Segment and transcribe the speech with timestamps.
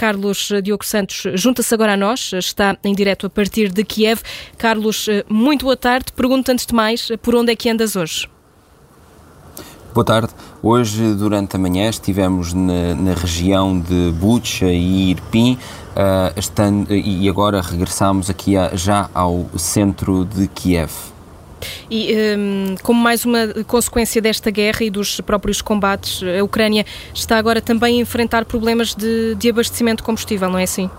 [0.00, 4.22] Carlos Diogo Santos junta-se agora a nós, está em direto a partir de Kiev.
[4.56, 6.06] Carlos, muito boa tarde.
[6.16, 8.26] Pergunto antes de mais, por onde é que andas hoje?
[9.92, 10.32] Boa tarde.
[10.62, 15.58] Hoje, durante a manhã, estivemos na, na região de Bucha e Irpin
[15.90, 20.90] uh, estando, e agora regressamos aqui a, já ao centro de Kiev.
[21.90, 26.84] E um, como mais uma consequência desta guerra e dos próprios combates, a Ucrânia
[27.14, 30.90] está agora também a enfrentar problemas de, de abastecimento de combustível, não é assim?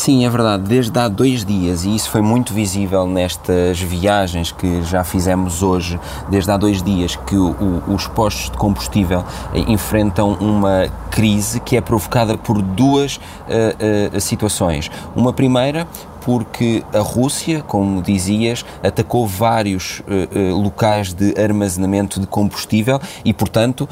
[0.00, 4.82] Sim, é verdade, desde há dois dias, e isso foi muito visível nestas viagens que
[4.84, 9.22] já fizemos hoje, desde há dois dias que o, o, os postos de combustível
[9.52, 14.90] eh, enfrentam uma crise que é provocada por duas uh, uh, situações.
[15.14, 15.86] Uma primeira,
[16.30, 23.32] porque a Rússia, como dizias, atacou vários uh, uh, locais de armazenamento de combustível e,
[23.34, 23.88] portanto, uh,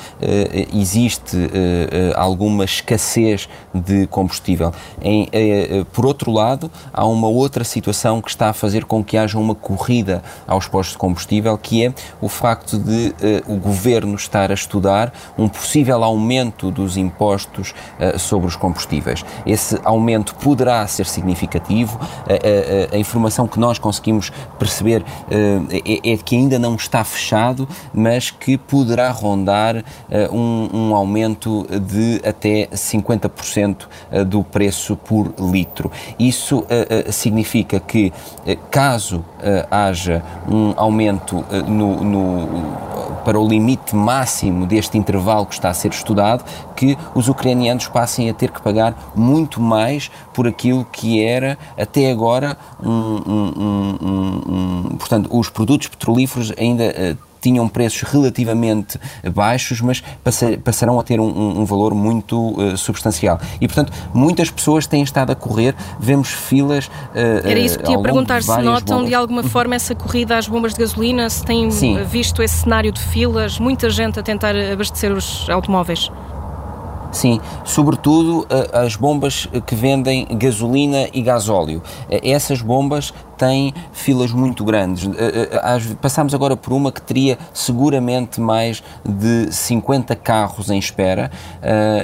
[0.73, 1.37] existe
[2.15, 4.73] alguma escassez de combustível.
[5.03, 5.29] Em,
[5.93, 9.55] por outro lado, há uma outra situação que está a fazer com que haja uma
[9.55, 13.15] corrida aos postos de combustível, que é o facto de
[13.47, 17.75] o governo estar a estudar um possível aumento dos impostos
[18.19, 19.25] sobre os combustíveis.
[19.47, 21.99] Esse aumento poderá ser significativo,
[22.29, 28.31] a, a, informação que nós conseguimos perceber é, é, que ainda não está fechado, mas
[28.31, 29.85] que poderá rondar
[30.33, 33.87] um, um aumento de até 50%
[34.27, 35.91] do preço por litro.
[36.19, 36.65] Isso
[37.11, 38.13] significa que,
[38.71, 39.25] caso
[39.71, 42.98] haja um aumento no, no
[43.29, 46.43] para o limite máximo deste intervalo que está a ser estudado,
[46.75, 52.11] que os ucranianos passem a ter que pagar muito mais por aquilo que era até
[52.11, 58.99] agora um, um, um, portanto, os produtos petrolíferos ainda uh, tinham preços relativamente
[59.33, 60.03] baixos, mas
[60.65, 63.41] passarão a ter um, um valor muito uh, substancial.
[63.61, 66.87] E, portanto, muitas pessoas têm estado a correr, vemos filas.
[66.87, 69.09] Uh, Era isso que te ia perguntar, se notam bombas.
[69.09, 72.03] de alguma forma essa corrida às bombas de gasolina, se têm Sim.
[72.05, 76.11] visto esse cenário de filas, muita gente a tentar abastecer os automóveis.
[77.11, 81.83] Sim, sobretudo as bombas que vendem gasolina e gasóleo.
[82.11, 85.09] Essas bombas têm filas muito grandes.
[86.01, 91.31] Passámos agora por uma que teria seguramente mais de 50 carros em espera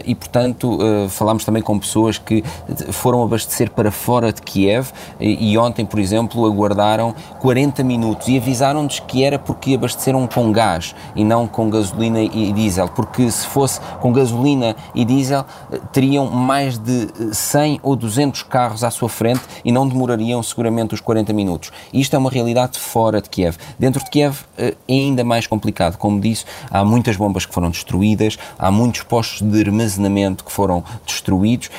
[0.04, 0.78] e, portanto,
[1.08, 2.42] falámos também com pessoas que
[2.90, 4.88] foram abastecer para fora de Kiev
[5.20, 10.94] e ontem, por exemplo, aguardaram 40 minutos e avisaram-nos que era porque abasteceram com gás
[11.14, 16.26] e não com gasolina e diesel, porque se fosse com gasolina e diesel, eh, teriam
[16.26, 21.00] mais de 100 eh, ou 200 carros à sua frente e não demorariam seguramente os
[21.00, 21.70] 40 minutos.
[21.92, 23.56] Isto é uma realidade fora de Kiev.
[23.78, 25.96] Dentro de Kiev eh, é ainda mais complicado.
[25.96, 30.84] Como disse, há muitas bombas que foram destruídas, há muitos postos de armazenamento que foram
[31.06, 31.70] destruídos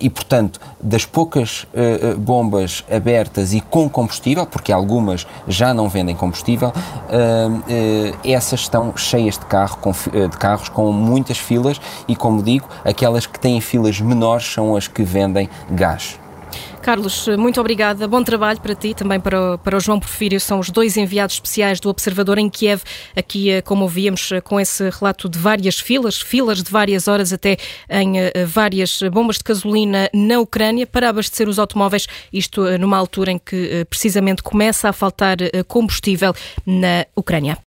[0.00, 1.66] e, portanto, das poucas
[2.18, 6.72] bombas abertas e com combustível, porque algumas já não vendem combustível,
[8.24, 9.78] essas estão cheias de, carro,
[10.12, 14.88] de carros com muitas filas e, como digo, aquelas que têm filas menores são as
[14.88, 16.18] que vendem gás.
[16.84, 18.06] Carlos, muito obrigada.
[18.06, 20.38] Bom trabalho para ti, também para o, para o João Porfírio.
[20.38, 22.82] São os dois enviados especiais do Observador em Kiev.
[23.16, 27.32] Aqui, eh, como ouvíamos, eh, com esse relato de várias filas, filas de várias horas
[27.32, 27.56] até
[27.88, 32.06] em eh, várias bombas de gasolina na Ucrânia para abastecer os automóveis.
[32.30, 36.34] Isto numa altura em que precisamente começa a faltar combustível
[36.66, 37.56] na Ucrânia.